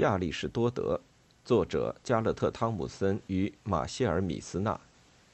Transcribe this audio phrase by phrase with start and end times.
[0.00, 0.98] 亚里士多德，
[1.44, 4.80] 作者加勒特·汤姆森与马歇尔·米斯纳，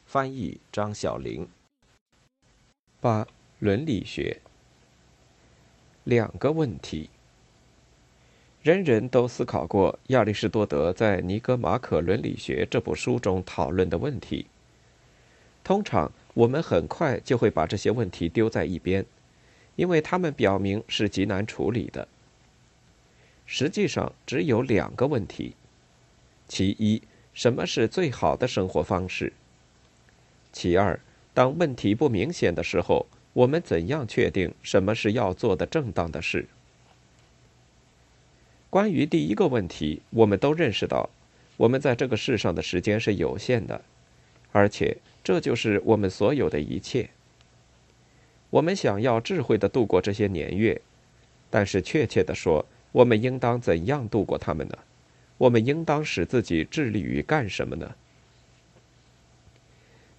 [0.04, 1.46] 翻译张小玲。
[3.00, 3.24] 八、
[3.60, 4.40] 伦理学。
[6.02, 7.10] 两个问题。
[8.60, 14.46] 人人都思考过亚里士多德在《尼格马可伦理学》这部书中讨论的问题。
[15.62, 19.06] 通常，我们很快就会把这些问题丢在一边，
[19.76, 22.08] 因为他们表明是极难处理的。
[23.46, 25.54] 实际上只有两个问题：
[26.48, 27.00] 其一，
[27.32, 29.32] 什么是最好的生活方式？
[30.52, 30.98] 其二，
[31.32, 36.46] 当问题不明显的时候，我们怎样确定什么是要做的正当的事？
[38.68, 41.08] 关于第一个问题，我们都认识到，
[41.56, 43.80] 我们在这个世上的时间是有限的，
[44.52, 47.08] 而且这就是我们所有的一切。
[48.50, 50.80] 我们想要智慧的度过这些年月，
[51.48, 52.64] 但是确切的说，
[52.96, 54.78] 我们应当怎样度过他们呢？
[55.36, 57.94] 我们应当使自己致力于干什么呢？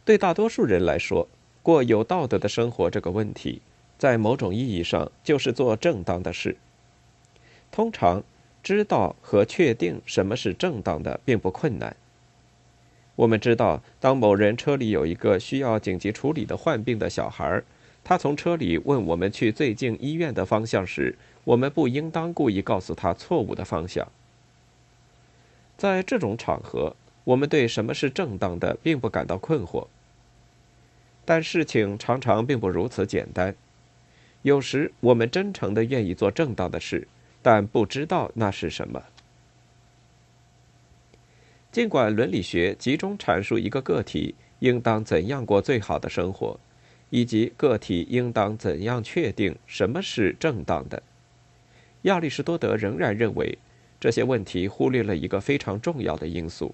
[0.06, 1.28] 对大多数人来说，
[1.64, 3.64] 过有道德的生活这个问题，
[3.98, 6.55] 在某种意义上就是做正当的事。
[7.72, 8.23] 通常，
[8.61, 11.95] 知道和确定什么是正当的并不困难。
[13.16, 17.64] 我们知道，当某人车里有一个需要紧急处理的患病的小孩，
[18.03, 21.17] 他从车里问我们去最近医院的方向时，
[21.48, 24.06] 我们不应当故意告诉他错误的方向。
[25.78, 29.88] 在这种场合，我们对什么是正当的并不感到困惑。
[31.23, 33.56] 但事情常常并不如此简单。
[34.42, 37.08] 有时我们真诚的愿意做正当的事，
[37.42, 39.02] 但不知道那是什么。
[41.72, 46.59] 尽管伦理学集中阐述一个个体应当怎样过最好的生活，
[47.09, 51.02] 以及个体应当怎样确定什么是正当的。
[52.08, 53.58] 亚里士多德仍然认为，
[54.00, 56.73] 这些问题忽略了一个非常重要的因素。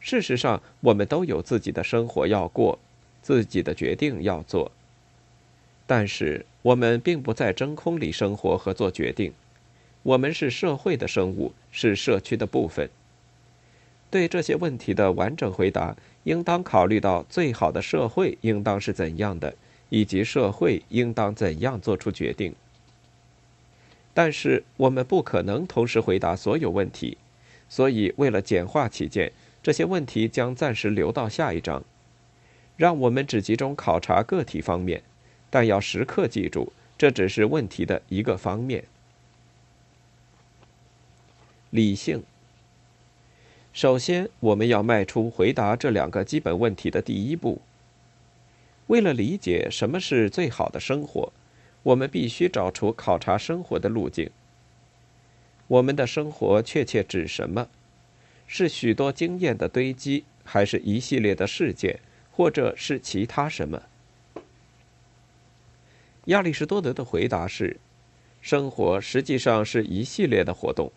[0.00, 2.78] 事实上，我们都有自己的生活要过，
[3.20, 4.72] 自己的决定要做。
[5.86, 9.32] 但是，我们并不在真空里生活和做决定。
[10.02, 12.88] 我们是社会的生物，是社区的部分。
[14.10, 15.94] 对这些问题的完整回答，
[16.24, 19.54] 应当考虑到最好的社会应当是怎样的，
[19.90, 22.54] 以及社会应当怎样做出决定。
[24.18, 27.16] 但是我们不可能同时回答所有问题，
[27.68, 29.30] 所以为了简化起见，
[29.62, 31.84] 这些问题将暂时留到下一章。
[32.76, 35.04] 让我们只集中考察个体方面，
[35.50, 38.82] 但要时刻记住，这只是问题的一个方面。
[41.70, 42.24] 理性。
[43.72, 47.60] 首先，我们要迈出回答这两个基本问题的第一步。
[48.88, 51.32] 为了理解什么是最好的生活。
[51.88, 54.28] 我们必须找出考察生活的路径。
[55.68, 57.66] 我们的生活确切指什么？
[58.46, 61.98] 是许多经验的堆积，还是一系列的事件，
[62.30, 63.82] 或者是其他什么？
[66.26, 67.78] 亚里士多德的回答是：
[68.42, 70.92] 生活实际上是一系列的活动。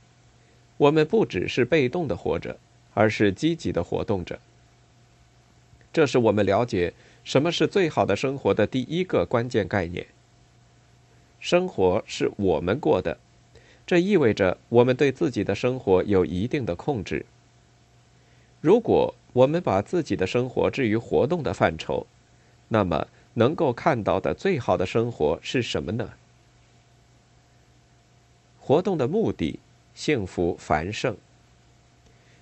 [0.75, 2.59] 我们不只是被动的活着，
[2.94, 4.38] 而是积极的活动着。
[5.94, 6.94] 这是我们了解
[7.24, 10.06] 什么是最好的生活的第一个关键概念。
[11.41, 13.18] 生活是我们过的，
[13.88, 17.25] 这意味着我们对自己的生活有一定的控制。
[18.62, 22.06] 如果我们把自己的生活置于活动的范畴，
[22.68, 26.12] 那么能够看到的最好的生活是什么呢？
[28.59, 29.59] 活动的目的，
[29.96, 31.18] 幸福繁盛。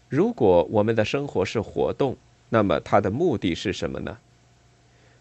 [0.09, 2.17] 如果我们的生活是活动，
[2.49, 4.17] 那么它的目的是什么呢？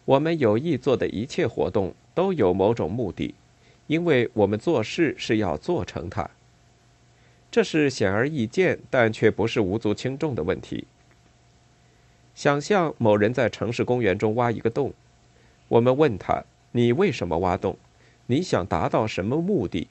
[0.05, 3.35] 我们有意做的一切活动都有某种目的。
[3.89, 6.31] 因为我们做事是要做成它，
[7.51, 10.87] 这是显而易见，但却不是无足轻重的问题。
[12.35, 14.93] 想象某人在城市公园中挖一个洞，
[15.67, 17.77] 我们问他：“你为什么挖洞？
[18.27, 19.89] 你想达到什么目的？”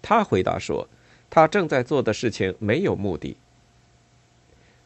[0.00, 0.88] 他回答说
[1.28, 3.36] ：“他正在做的事情没有目的。”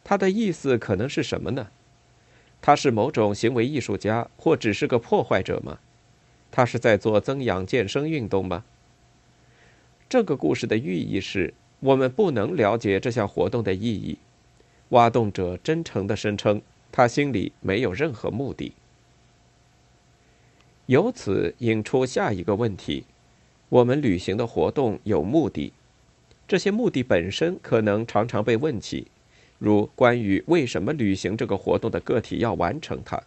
[0.03, 1.69] 他的意思可能是什么呢？
[2.63, 5.79] 他是某种行为艺术家，或只是个破坏者吗？
[6.57, 8.65] 他是在做增氧健身运动吗？
[10.09, 14.17] 这个故事的寓意是我们不能了解这项活动的意义。
[14.89, 18.73] 挖洞者真诚的声称，他心里没有任何目的。
[20.87, 23.05] 由此引出下一个问题：
[23.69, 25.75] 我们旅行的活动有目的，
[26.49, 29.09] 这些目的本身可能常常被问起，
[29.59, 33.23] 如关于为什么旅行这个活动的个体要完成它。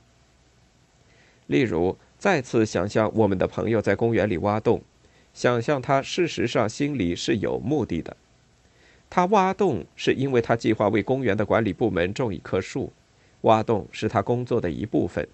[1.46, 1.96] 例如。
[2.20, 4.82] 再次想象我们的朋友在公园里挖洞，
[5.34, 8.18] 想象他事实上心里是有目的的。
[9.10, 12.92] 他挖洞是因为他计划为公园的管理部门种一棵树，
[13.42, 15.28] 挖洞是他工作的一部分。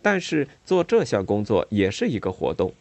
[0.00, 2.72] 但是做这项工作也是一个活动，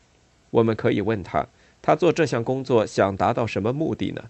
[0.52, 1.46] 我们可以问他，
[1.82, 4.30] 他做这项工作想达到什么目的呢？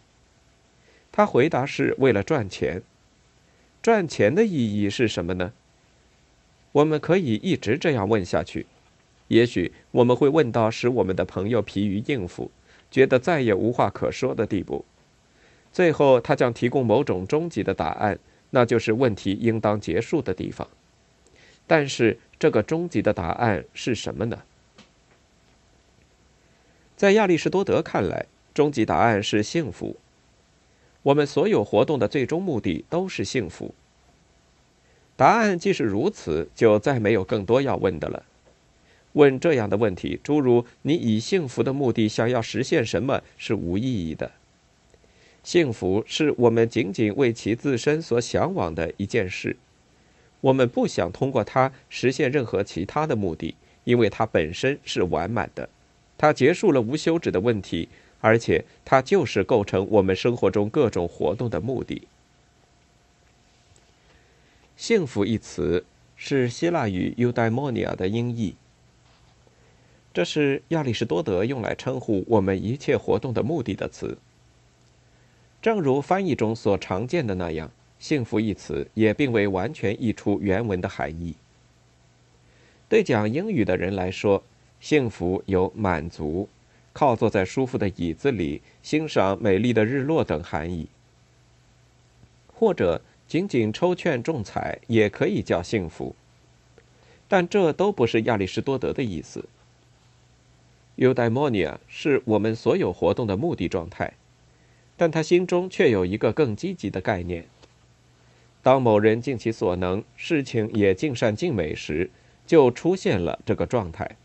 [1.12, 2.82] 他回答是为了赚钱。
[3.84, 5.54] 赚钱的意义是什么呢？
[6.76, 8.66] 我们可以一直这样问下去，
[9.30, 12.52] 也许我们会问到使我们的朋友疲于应付，
[12.92, 14.84] 觉得再也无话可说的地步。
[15.72, 18.20] 最后，他将提供某种终极的答案，
[18.50, 20.68] 那就是问题应当结束的地方。
[21.66, 24.44] 但是，这个终极的答案是什么呢？
[26.98, 29.96] 在亚里士多德看来，终极答案是幸福。
[31.04, 33.74] 我们所有活动的最终目的都是幸福。
[35.18, 38.24] 答案既是如此，就再没有更多要问的了。
[39.14, 44.32] 问这样的问题，诸如“你以幸福的目的想要实现什么”，是无意义的。
[45.44, 49.56] 幸福是我们仅仅为其自身所向往的一件事，
[50.42, 55.70] 我们不想通过它实现任何其他的目的，因为它本身是完满的，
[56.18, 57.88] 它结束了无休止的问题。
[58.22, 62.08] 而且，它就是构成我们生活中各种活动的目的。
[64.78, 65.86] 幸福一词
[66.18, 68.56] 是希腊语 eudaimonia 的音译，
[70.14, 74.18] 这是亚里士多德用来称呼我们一切活动的目的的词。
[75.62, 81.36] 正如翻译中所常见的那样，幸福一词也并未完全译出原文的含义。
[82.90, 84.44] 对讲英语的人来说，
[84.80, 86.50] 幸福有满足。
[86.92, 90.88] 靠坐在舒服的椅子里，欣赏美丽的日落等含义，
[92.54, 96.16] 或者仅仅抽券中彩也可以叫幸福，
[97.28, 99.46] 但这都不是亚里士多德的意思。
[100.98, 104.14] eudaimonia 是我们所有活动的目的状态，
[104.96, 107.46] 但他心中却有一个更积极的概念：
[108.62, 112.10] 当某人尽其所能，事情也尽善尽美时，
[112.48, 114.16] 就出现了这个状态。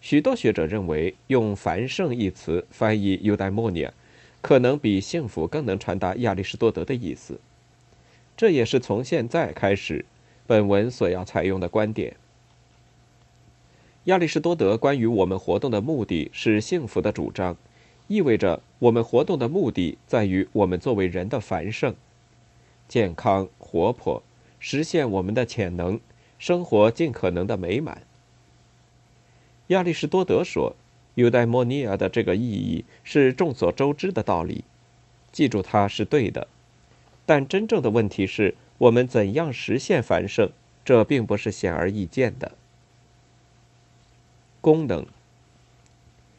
[0.00, 3.90] 许多学者认为，用“繁盛”一词翻译 “eudaimonia”，
[4.42, 7.40] 可能比“幸福”更能传达亚里士多德的意思。
[8.36, 10.04] 这也是从现在开始，
[10.46, 12.16] 本文所要采用的观点。
[14.04, 17.56] 亚里士多德关于我们活动的目的是幸福的主张，
[18.08, 21.94] 意味着我们活动的目的在于我们作为人的繁盛、
[22.88, 24.20] 健康、活泼，
[24.58, 26.00] 实现我们的潜能，
[26.36, 28.02] 生活尽可能的美满。
[29.68, 30.74] 亚里士多德说
[31.16, 34.64] ，“eudaimonia” 的这个意义是众所周知的道理，
[35.30, 36.46] 记住它是对的。
[37.24, 40.50] 但真正的问题是我们怎样实现繁盛，
[40.84, 42.52] 这并不是显而易见的。
[44.60, 45.06] 功能。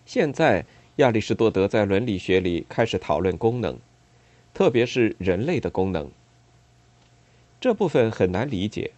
[0.05, 0.65] 现在，
[0.97, 3.77] 亚里士多德在伦理学里开始讨论功能，
[4.53, 6.11] 特别是人类的功能。
[7.61, 8.91] 这部分很难理解，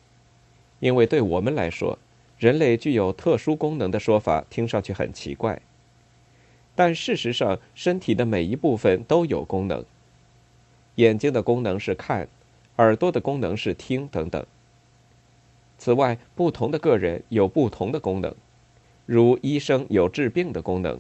[0.79, 1.99] 因为对我们来说。
[2.37, 5.61] 人类具有特殊功能的说法听上去很奇怪，
[6.75, 9.85] 但事实上，身体的每一部分都有功能。
[10.95, 12.27] 眼睛的功能是看，
[12.77, 14.45] 耳朵的功能是听，等等。
[15.77, 18.35] 此外，不同的个人有不同的功能，
[19.05, 20.99] 如医生有治病的功能。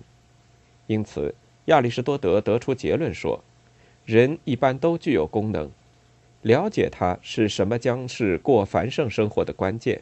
[0.87, 1.35] 因此，
[1.65, 3.43] 亚里士多德得出结论说，
[4.05, 5.69] 人一般都具有功能，
[6.41, 10.01] 了解它是什么将是过繁盛生活的关键。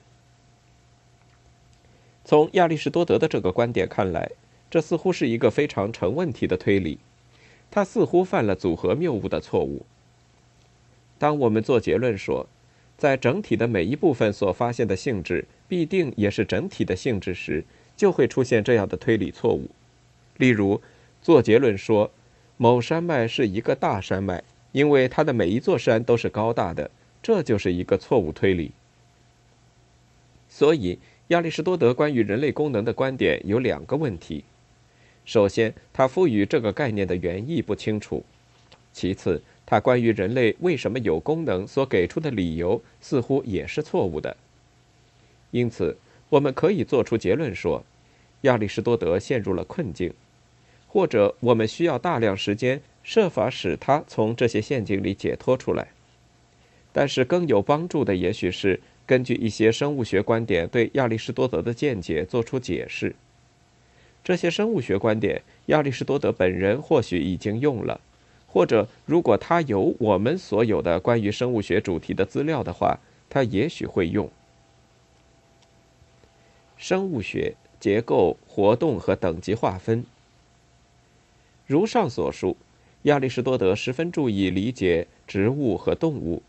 [2.26, 4.32] 从亚里士多德的这个观点看来，
[4.72, 6.98] 这似乎是一个非常成问题的推理。
[7.70, 9.86] 他似乎犯了组合谬误的错误。
[11.18, 12.48] 当我们做结论说，
[12.98, 17.66] 在整体的每一部分所发现的性质必定也是整体的性质时，
[17.98, 19.70] 就会出现这样的推理错误。
[20.38, 20.82] 例如，
[21.22, 22.10] 做结论说
[22.56, 26.90] 某山脉是一个大山脉，因为它的每一座山都是高大的，
[27.22, 28.72] 这就是一个错误推理。
[30.48, 31.00] 所以。
[31.34, 34.44] 亚里士多德关于人类功能的观点有两个问题：
[35.26, 38.22] 首先，他赋予这个概念的原意不清楚；
[38.92, 44.38] 其次，他关于人类为什么有功能所给出的理由似乎也是错误的。
[45.50, 45.98] 因此，
[46.30, 47.84] 我们可以做出结论说，
[48.42, 50.14] 亚里士多德陷入了困境，
[50.88, 55.88] 或者我们需要大量时间设法使他从这些陷阱里解脱出来。
[56.92, 58.80] 但是，更有帮助的也许是。
[59.06, 63.16] 根据一些生物学观点对亚里士多德的见解做出解释，
[64.24, 68.00] 这些生物学观点亚里士多德本人或许已经用了，
[68.48, 74.30] 或者如果他有我们所有的关于生物学主题的资料的话，他也许会用。
[76.78, 80.06] 生物学结构、活动和等级划分。
[81.66, 82.56] 如上所述，
[83.04, 86.42] 亚里士多德十分注意理解植物和动物，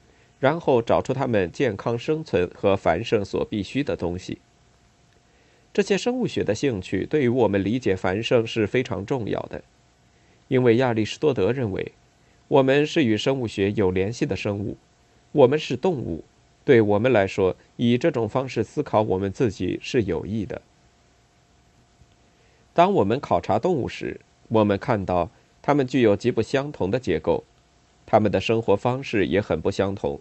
[0.45, 4.37] 然后找出它们健康生存和繁盛所必须的东西。
[5.73, 9.65] 这些生物学的兴趣对于我们理解繁盛是非常重要的，
[10.49, 11.93] 因为亚里士多德认为，
[12.49, 14.77] 我们是与生物学有联系的生物，
[15.33, 16.23] 我们是动物，
[16.63, 20.61] 对我们来说，以这种方式思考我们自己是有益的。
[22.75, 25.31] 当我们考察动物时，我们看到
[25.63, 27.45] 它们具有极不相同的结构，
[28.05, 30.21] 它们的生活方式也很不相同，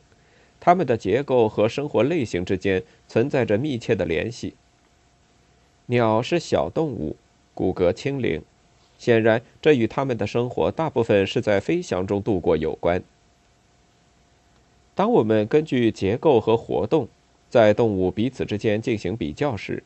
[0.66, 4.54] 它们的结构和生活类型之间存在着密切的联系。
[5.88, 7.18] 鸟是小动物，
[7.54, 8.42] 骨骼轻灵，
[8.98, 13.04] 显然这与它们的生活大部分是在飞翔中度过有关。
[14.96, 17.10] 当我们根据结构和活动，
[17.50, 19.84] 在动物彼此之间进行比较时，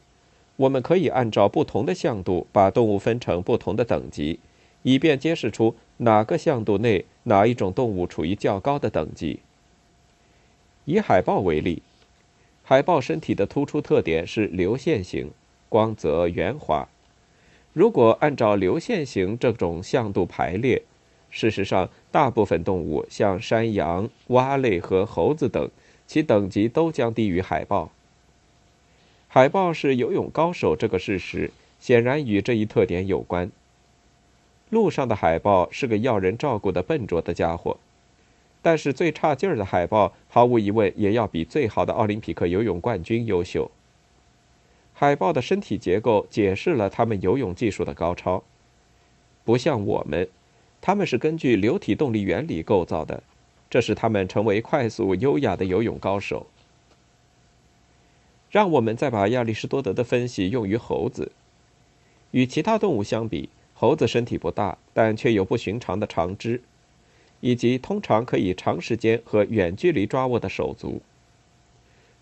[0.58, 4.40] 我们可以按照不同的向度把动物分成不同的等级，
[4.84, 9.40] 以便揭示出哪个向度内哪一种动物处于较高的等级。
[10.90, 11.82] 以海豹为例，
[12.64, 15.30] 海豹身体的突出特点是流线型。
[15.70, 16.88] 光泽圆滑。
[17.74, 20.82] 如果按照流线型这种向度排列，
[21.30, 25.70] 事实上，大部分动物，像山羊、蛙类和猴子等，
[26.08, 27.92] 其等级都将低于海豹。
[29.28, 31.52] 海豹是游泳高手这个事实，
[31.82, 33.52] 显然与这一特点有关。
[34.70, 37.78] 路上的海豹是个要人照顾的笨拙的家伙，
[38.68, 43.72] 但是最差劲儿的海豹，毫无疑问也要比最好的奥林匹克游泳冠军优秀。
[44.94, 48.44] 海豹的身体结构解释了它们游泳技术的高超，
[49.46, 50.28] 不像我们，
[50.82, 53.24] 它们是根据流体动力原理构造的，
[53.70, 56.46] 这使它们成为快速优雅的游泳高手。
[58.52, 61.32] 让我们再把亚里士多德的分析用于猴子。
[62.32, 66.62] 与其他动物相比，猴子身体不大，但却有不寻常的长肢，
[67.40, 71.02] 以及通常可以长时间和远距离抓握的手足。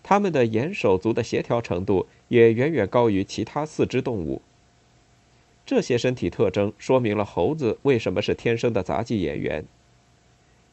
[0.02, 4.40] 它们的眼手足的协调程度也远远高于其他四肢动物。
[5.64, 9.64] 这些身体特征说明了猴子为什么是天生的杂技演员。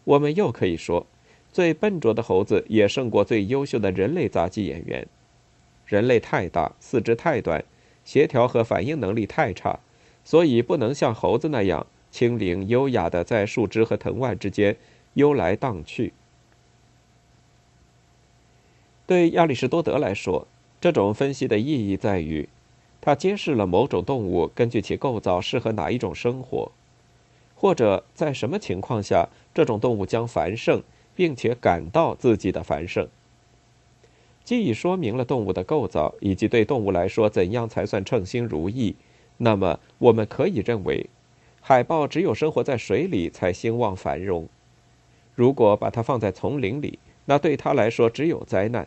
[0.03, 1.07] 我们又可以说，
[1.51, 5.07] 最笨拙的猴子也胜过最优秀的人类杂技演员。
[5.88, 7.65] 人类太大，四肢太短，
[8.05, 9.79] 协调和反应能力太差，
[10.23, 14.77] 所以不能像猴子那样轻灵优雅地在树枝和藤蔓之间
[15.15, 16.13] 悠来荡去。
[19.08, 20.48] 对亚里士多德来说，
[20.79, 22.48] 这种分析的意义在于，
[23.01, 26.72] 它揭示了某种动物根据其构造适合哪一种生活，
[27.55, 30.84] 或者在什么情况下这种动物将繁盛，
[31.15, 33.08] 并且感到自己的繁盛。
[34.43, 38.96] 既已说明了动物的构造以及对动物来说怎样才算称心如意，
[39.38, 41.10] 那么我们可以认为，
[41.65, 44.50] 海豹只有生活在水里才兴旺繁荣。
[45.34, 48.86] 如果把它放在丛林里，那对它来说只有灾难，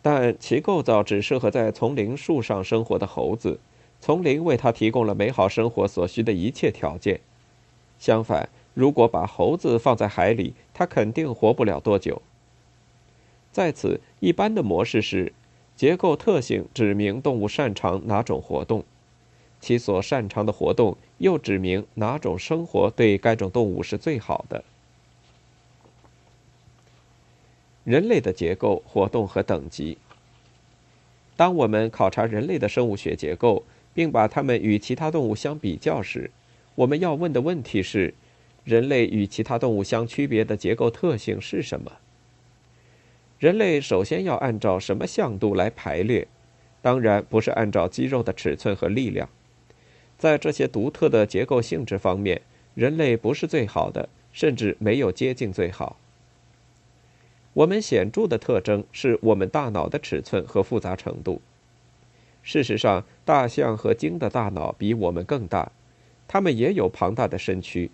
[0.00, 3.58] 但其构造只适合在丛林树上生活的猴子，
[4.00, 7.18] 丛林为它提供了美好生活所需的一切条件。
[7.98, 12.22] 相反，如果把猴子放在海里，它肯定活不了多久。
[13.50, 15.32] 在此，一般的模式是，
[15.74, 18.84] 结构特性指明动物擅长哪种活动，
[19.64, 24.62] 其所擅长的活动又指明哪种生活对该种动物是最好的。
[27.82, 29.96] 人类的结构、活动和等级。
[31.34, 36.30] 当我们考察人类的生物学结构，并把它们与其他动物相比较时，
[36.74, 38.12] 我们要问的问题是：
[38.64, 41.92] 人类与其他动物相区别的结构特性是什么？
[43.38, 46.28] 人类首先要按照什么向度来排列？
[46.82, 49.26] 当然不是按照肌肉的尺寸和力量。
[50.18, 52.40] 在这些独特的结构性质方面，
[52.74, 55.96] 人类不是最好的，甚至没有接近最好。
[57.52, 61.40] 我们显著的特征是我们大脑的尺寸和复杂程度。
[62.42, 65.70] 事实上，大象和鲸的大脑比我们更大，
[66.26, 67.90] 它们也有庞大的身躯。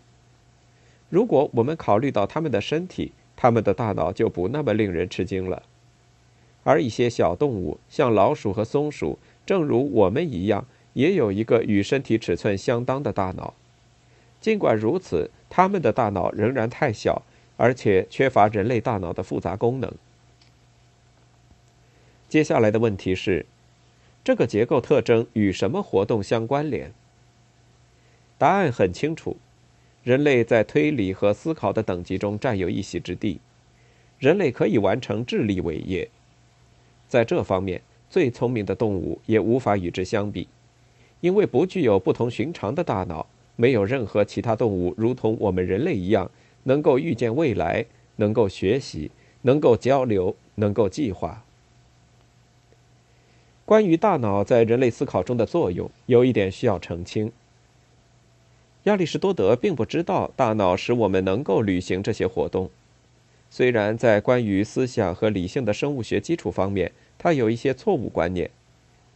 [1.08, 5.62] 如果我们考虑到它们的身体，它们的大脑就不那么令人吃惊了。
[6.62, 13.54] 而一些小动物，像老鼠和松鼠，正如我们一样，也有一个与身体尺寸相当的大脑。
[14.40, 17.23] 尽管如此，它们的大脑仍然太小。
[17.62, 19.92] 而且缺乏人类大脑的复杂功能。
[22.26, 23.44] 接下来的问题是：
[24.25, 26.90] 这个结构特征与什么活动相关联？
[28.38, 29.37] 答案很清楚：
[30.02, 33.40] 人类在推理和思考的等级中占有一席之地。
[34.18, 36.09] 人类可以完成智力伟业，
[37.09, 40.49] 在这方面，最聪明的动物也无法与之相比，
[41.20, 46.30] 因为不具有不同寻常的大脑，没有任何其他动物如同我们人类一样，
[46.62, 47.84] 能够预见未来，
[48.16, 49.10] 能够学习，
[49.42, 51.44] 能够交流，能够计划。
[53.66, 57.30] 关于大脑在人类思考中的作用，有一点需要澄清。
[58.84, 62.70] 亚里士多德并不知道大脑使我们能够履行这些活动。
[63.50, 68.50] 虽然在关于思想和理性的生物学基础方面，他有一些错误观念，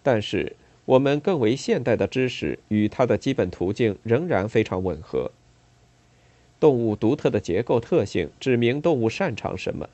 [0.03, 0.55] 但是。
[0.87, 5.31] 我们更为现代的知识与它的基本途径仍然非常吻合。
[6.61, 9.89] 动物独特的结构特性指明动物擅长什么。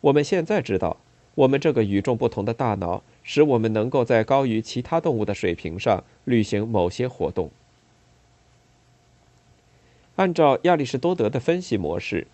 [0.00, 0.96] 我们现在知道，
[1.34, 7.50] 我们这个与众不同的大脑使我们能够在高于其他动物的水平上履行某些活动。
[10.16, 12.26] 按照亚里士多德的分析模式，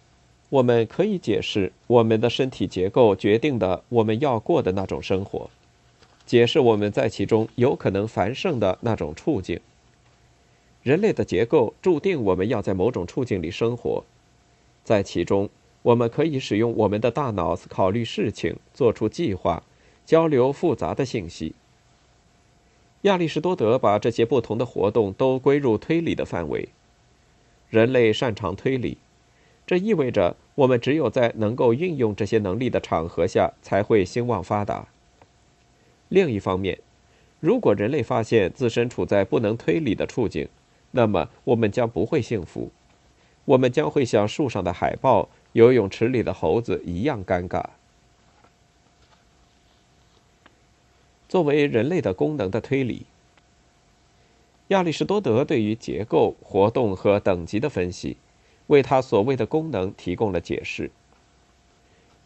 [0.48, 5.50] 我们可以解释我们的身体结构决定的我们要过的那种生活。
[6.26, 9.60] 解释我们在其中有可能繁盛的那种处境。
[10.82, 14.04] 人类的结构注定我们要在某种处境里生活，
[14.84, 15.48] 在其中
[15.82, 19.62] 我们可以使用我们的大脑考虑事情、做出计划、
[20.04, 21.54] 交流复杂的信息。
[23.02, 26.68] 亚里士多德把这些不同的活动都归入推理的范围。
[27.68, 28.96] 人类擅长推理，
[29.66, 34.88] 这意味着我们只有在能够运用这些能力的场合下才会兴旺发达。
[36.08, 36.78] 另一方面，
[37.40, 40.48] 如果人类发现自身处在不能推理的处境，
[40.92, 42.70] 那么我们将不会幸福，
[43.44, 47.64] 我们将会像树上的海豹、游泳池里的猴子一样尴尬。
[51.28, 53.06] 作为人类的功能的推理，
[54.68, 58.16] 亚里士多德对于结构、活动和等级的分析，
[58.68, 60.90] 为他所谓的功能提供了解释。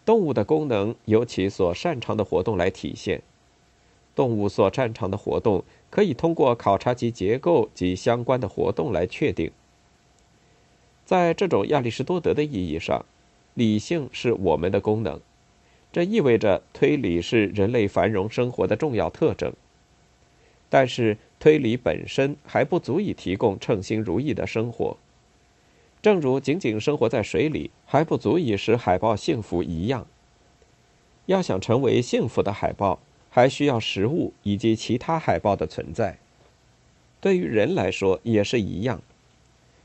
[0.05, 3.23] 动物的功能由其所擅长的活动来体现。
[4.19, 9.53] 动物所擅长的活动，可以通过考察其结构及相关的活动来确定。
[11.07, 13.07] 在这种亚里士多德的意义上，
[13.55, 15.21] 理性是我们的功能，
[15.93, 19.53] 这意味着推理是人类繁荣生活的重要特征。
[20.69, 24.97] 但是，推理本身还不足以提供称心如意的生活，
[26.03, 30.09] 正如仅仅生活在水里还不足以使海豹幸福一样。
[31.27, 32.99] 要想成为幸福的海豹，
[33.31, 36.19] 还需要食物以及其他海豹的存在。
[37.21, 39.03] 对于人来说也是一样，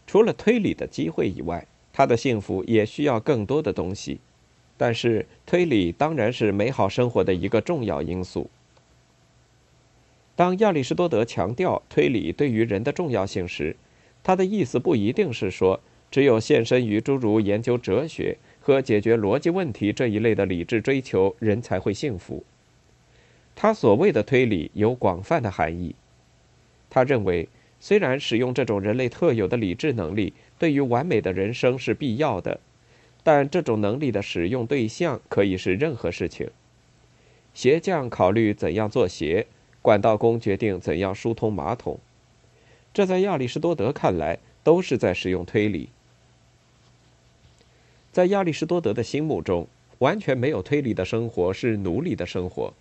[0.06, 4.20] 除了推理的机会以外，他的幸福也需要更多的东西。
[4.76, 8.50] 但是推理当然是美好生活的一个重要因素。
[10.36, 13.76] 当亚里士多德强调推理对于人的重要性时，
[14.24, 15.80] 他的意思不一定是说
[16.10, 22.44] 只有献身于诸如研究哲学和解决逻辑问题这一类的理智追求，人才会幸福。
[23.56, 25.96] 他所谓的推理有广泛的含义。
[26.90, 27.48] 他认为，
[27.80, 32.60] 虽然使用这种人类特有的理智能力对于完美的人生是必要的，
[33.24, 36.50] 但这种能力的使用对象可以是任何事情。
[37.54, 39.48] 鞋匠考虑怎样做鞋，
[39.82, 42.00] 管道工决定怎样疏通马桶。
[42.94, 45.90] 这在亚里士多德看来都是在使用推理。
[48.12, 52.74] 在亚里士多德的心目中，完全没有推理的生活是奴隶的生活。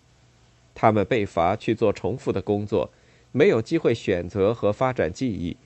[0.75, 2.91] 他们被罚去做重复的工作，
[3.31, 5.57] 没有机会选择和发展记忆。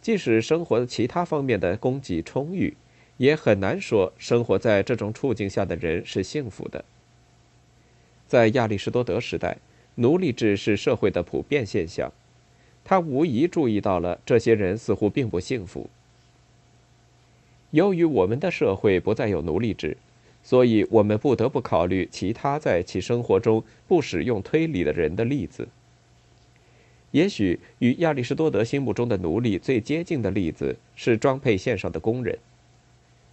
[0.00, 2.76] 即使生活其他方面的供给充裕，
[3.16, 6.84] 也很难说生活在这种处境下的人是幸福的。
[8.26, 9.58] 在亚里士多德时代，
[9.96, 12.12] 奴隶制是社会的普遍现象。
[12.84, 15.88] 他无疑注意到了这些人似乎并不幸福。
[17.70, 19.96] 由于我们的社会不再有奴隶制。
[20.44, 25.66] 所以，我们不得不考虑其他在其生活中不使用推理的人的例子。
[27.12, 32.38] 也许与亚里士多德心目中的奴隶最接近的例子是装配线上的工人。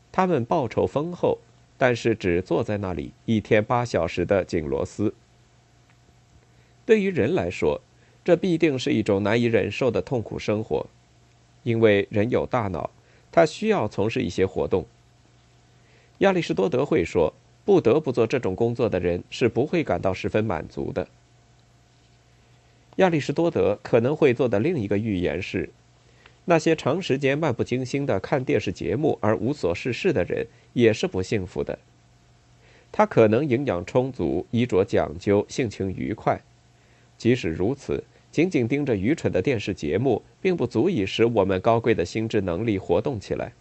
[0.10, 1.39] 他们报酬丰厚，
[1.78, 5.13] 但是只坐在那里一天八小时的紧螺丝。
[6.86, 7.82] 对于人来说，
[8.24, 10.86] 这必定是一种难以忍受的痛苦生活，
[11.63, 12.89] 因为人有大脑，
[13.32, 14.86] 他需要从事一些活动。
[16.21, 17.34] 亚里士多德会说
[17.65, 21.07] ：“不得不做这种工作的人是不会感到十分满足的。”
[22.97, 25.67] 亚里士多德可能会做的另一个预言是：
[26.45, 31.79] 那些长时间漫不经心的看电视节目而无所事事的人也是不幸福的。
[32.91, 36.39] 他可能营养充足、衣着讲究、性情愉快。
[37.17, 43.53] 即使如此，仅仅盯着愚蠢的电视节目，并不足以使我们高贵的心智能力活动起来。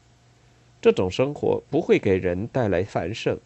[0.80, 3.38] 这种生活不会给人带来繁盛。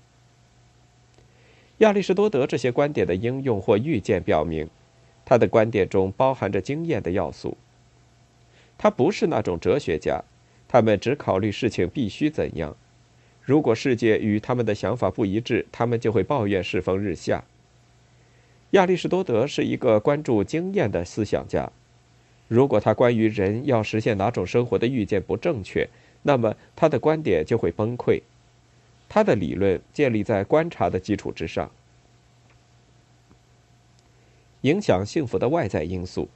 [1.79, 4.68] 亚里士多德这些观点的应用或预见表明，
[5.25, 7.57] 他的观点中包含着经验的要素。
[8.79, 10.23] 他不是那种哲学家，
[10.68, 12.77] 他们只考虑事情必须怎样。
[13.42, 17.44] 如果世界与他们的想法不一致，他们就会抱怨世风日下。
[18.70, 21.70] 亚里士多德是一个关注经验的思想家。
[22.49, 25.88] 如果他关于人要实现哪种生活的预见不正确，
[26.25, 28.21] 那么他的观点就会崩溃。
[29.09, 31.71] 他的理论建立在观察的基础之上。
[34.63, 36.29] 影响幸福的外在因素。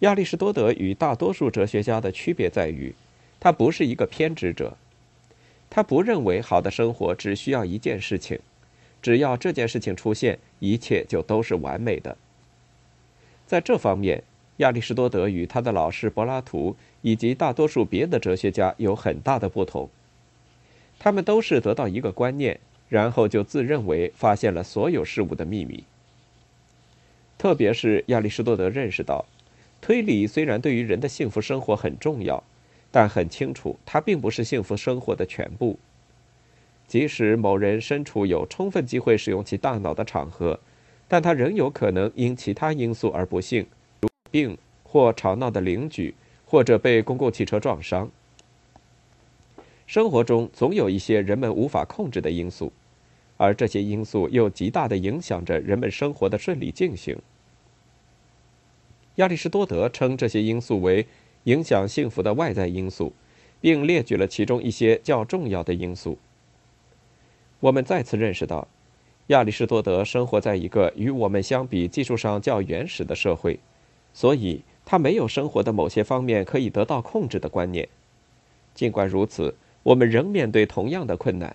[0.00, 2.94] 亚里士多德与大多数哲学家的区别在于，
[3.40, 4.76] 他不是一个偏执者。
[5.68, 8.38] 他不认为好的生活只需要一件事情，
[9.02, 12.16] 只要这件事情出现，一切就都是完美的。
[13.44, 14.22] 在这方面，
[14.58, 19.88] 亚里士多德与他的老师柏拉图以及大多数别的哲学家有很大的不同。
[20.98, 25.82] 他们都是得到一个观念，然后就自认为发现了所有事物的秘密。
[27.36, 29.24] 特别是亚里士多德认识到，
[29.80, 32.42] 推理虽然对于人的幸福生活很重要，
[32.90, 35.78] 但很清楚它并不是幸福生活的全部。
[36.86, 40.60] 即使某人身处有充分机会使用其大脑的场合，
[41.08, 43.66] 但他仍有可能因其他因素而不幸，
[44.34, 46.12] 病或吵闹的邻居，
[46.44, 48.10] 或者被公共汽车撞伤。
[49.86, 52.72] 生活中总有一些人们无法控制的因素。
[53.36, 57.16] 而这些因素又极大地影响着人们生活的顺利进行。
[59.16, 61.06] 亚里士多德称这些因素为
[61.44, 63.12] 影响幸福的外在因素，
[63.60, 66.18] 并列举了其中一些较重要的因素。
[67.60, 68.66] 我们再次认识到，
[69.28, 73.60] 亚里士多德生活在一个与我们相比技术上较原始的社会，
[74.14, 77.86] 所以他没有生活的某些方面可以得到控制的观念。
[78.74, 81.54] 尽管如此，我们仍面对同样的困难。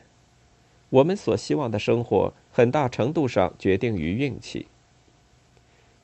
[0.89, 4.67] 我们所希望的生活，很大程度上决定于运气。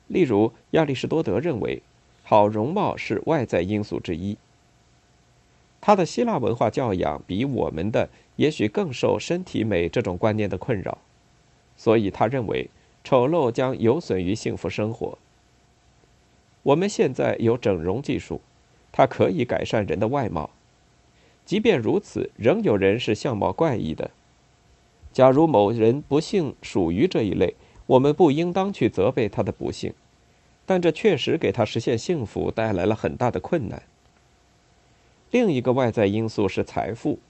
[0.08, 1.82] 例如，亚里士多德认为，
[2.22, 4.36] 好容貌是外在因素之一。
[5.80, 10.98] 他的希腊文化教养比我们的也许更受身体美这种观念的困扰，
[11.76, 12.70] 所以他认为
[13.02, 15.18] 丑陋将有损于幸福生活。
[16.66, 18.40] 我们现在有整容技术，
[18.90, 20.50] 它可以改善人的外貌。
[21.44, 24.10] 即便如此，仍有人是相貌怪异的。
[25.12, 27.54] 假如某人不幸属于这一类，
[27.86, 29.94] 我们不应当去责备他的不幸，
[30.64, 33.84] 但这确实给他实现幸福带来了很大的困难。
[35.30, 37.20] 另一个外在因素是财富。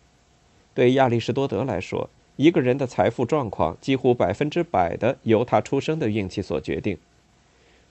[0.73, 6.97] 对亚里士多德来说，一个人的财富状况几乎百分之百的由他出生的运气所决定。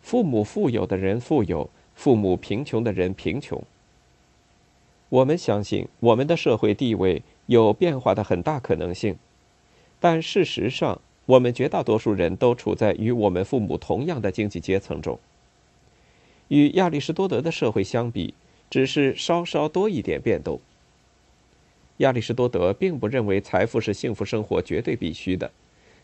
[0.06, 3.60] 父母富有的人富有，父母贫穷的人贫穷。
[5.10, 9.18] 我们相信我们的社会地位有变化的很大可能性。
[10.00, 15.18] 但事实上，我们绝大多数人都处在与我们父母同样的经济阶层中。
[16.50, 18.36] 与亚里士多德的社会相比，
[18.70, 20.60] 只是稍稍多一点变动。
[21.98, 25.52] 亚里士多德并不认为财富是幸福生活绝对必须的，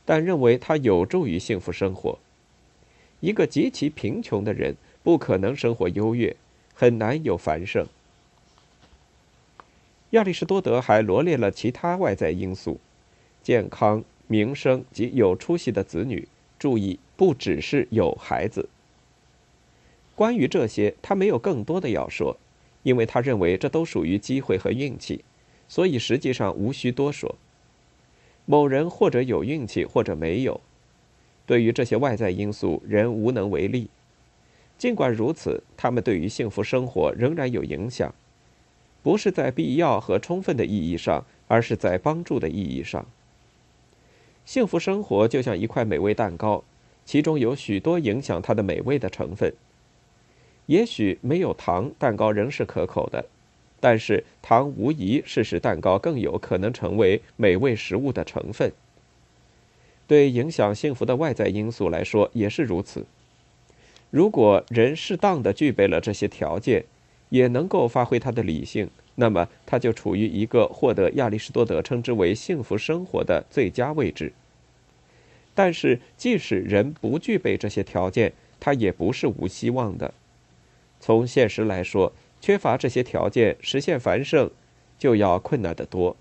[0.04, 2.18] 但认为它有助于幸福生活。
[3.22, 6.36] 一个极其贫穷的人不可能生活优越，
[6.74, 7.88] 很难有繁盛。
[10.10, 12.80] 亚里士多德还罗列了其他外在因素。
[13.42, 16.28] 健康、名声及有出息的子女。
[16.60, 18.70] 注意，不只是有孩子。
[20.14, 22.38] 关于这些，他没有更多的要说，
[22.84, 25.24] 因为他认为这都属于机会和运气，
[25.68, 27.36] 所以实际上无需多说。
[28.46, 30.62] 某人或者有运气，或者没有。
[31.46, 33.90] 对于这些外在因素，人无能为力。
[34.78, 38.14] 尽管如此，他们对于幸福生活仍然有影响，
[39.04, 43.06] 不是在必要和充分的意义上，而是在帮助的意义上。
[44.44, 46.64] 幸福生活就像一块美味蛋糕，
[47.06, 49.54] 其中有许多影响它的美味的成分。
[50.66, 53.26] 也许没有糖，蛋糕仍是可口的，
[53.80, 58.72] 但是糖无疑是使蛋糕更有可能成为美味食物的成分。
[60.08, 63.06] 对影响幸福的外在因素来说也是如此。
[64.10, 66.84] 如果人适当的具备了这些条件，
[67.30, 68.90] 也能够发挥他的理性。
[69.16, 74.34] 那么，他就处于一个获得亚里士多德称之为幸福生活的最佳位置。
[75.54, 80.14] 但是，即使人不具备这些条件，他也不是无希望的。
[81.00, 84.50] 从现实来说，缺乏这些条件，实现繁盛
[84.98, 86.16] 就要困难得多。